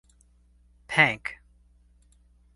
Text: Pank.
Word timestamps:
Pank. 0.87 1.37